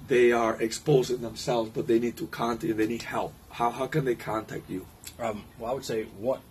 [0.08, 3.34] they are exposing themselves, but they need to contact you, they need help?
[3.50, 4.86] How, how can they contact you?
[5.20, 6.42] Um, well, I would say what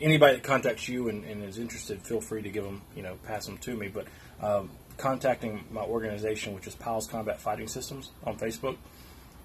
[0.00, 3.16] anybody that contacts you and, and, is interested, feel free to give them, you know,
[3.24, 3.88] pass them to me.
[3.88, 4.06] But
[4.40, 8.76] um, contacting my organization, which is Pyles Combat Fighting Systems on Facebook,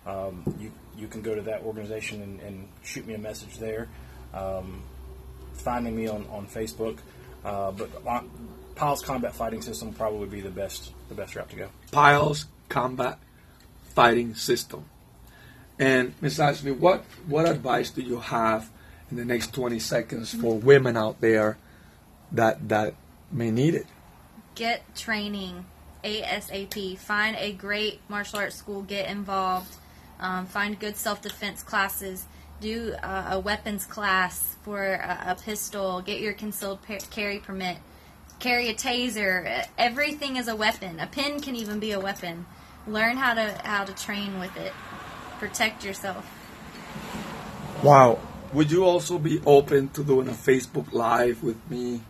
[0.05, 3.87] um, you you can go to that organization and, and shoot me a message there.
[4.33, 4.83] Um,
[5.53, 6.97] finding me on on Facebook,
[7.45, 8.29] uh, but on,
[8.75, 11.69] Pyles Combat Fighting System probably be the best the best route to go.
[11.91, 13.19] Pyles Combat
[13.95, 14.85] Fighting System.
[15.79, 16.39] And Ms.
[16.39, 18.69] Ashley, what what advice do you have
[19.13, 21.57] in the next 20 seconds for women out there
[22.31, 22.95] that that
[23.31, 23.85] may need it?
[24.55, 25.65] Get training
[26.03, 26.97] ASAP.
[26.97, 28.81] Find a great martial arts school.
[28.81, 29.75] Get involved.
[30.19, 32.25] Um, find good self defense classes.
[32.59, 36.01] Do uh, a weapons class for a, a, pistol.
[36.01, 36.79] Get your concealed
[37.11, 37.77] carry permit.
[38.39, 39.67] Carry a taser.
[39.77, 40.99] Everything is a weapon.
[40.99, 42.47] A pin can even be a weapon.
[42.87, 44.73] Learn how to how to train with it.
[45.39, 46.25] Protect yourself.
[47.83, 48.19] Wow.
[48.53, 52.01] Would you also be open to doing a Facebook Live with me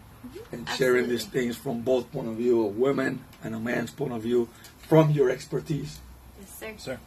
[0.51, 4.11] and sharing these things from both point of view, a woman and a man's point
[4.11, 4.49] of view,
[4.89, 6.01] from your expertise?
[6.37, 6.73] Yes, sir.
[6.77, 6.99] Sir.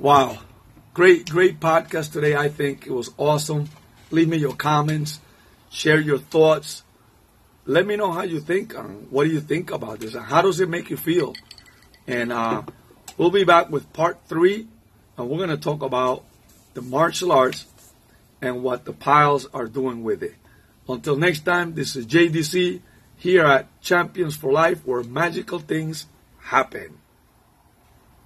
[0.00, 0.38] Wow.
[0.94, 2.34] Great, great podcast today.
[2.34, 3.68] I think it was awesome.
[4.10, 5.20] Leave me your comments,
[5.70, 6.82] share your thoughts.
[7.66, 8.72] Let me know how you think.
[9.10, 10.16] what do you think about this?
[10.16, 11.34] how does it make you feel?
[12.08, 12.62] And uh,
[13.16, 14.66] we'll be back with part three,
[15.16, 16.24] and we're going to talk about
[16.74, 17.66] the martial arts
[18.40, 20.34] and what the Pyles are doing with it.
[20.88, 22.80] Until next time, this is JDC
[23.16, 26.06] here at Champions for Life, where magical things
[26.38, 26.98] happen.